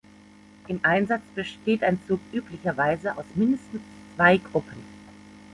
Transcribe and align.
Im 0.67 0.79
Einsatz 0.81 1.21
besteht 1.35 1.83
ein 1.83 1.99
Zug 2.07 2.19
üblicherweise 2.33 3.15
aus 3.15 3.25
mindestens 3.35 3.81
zwei 4.15 4.37
Gruppen. 4.37 4.81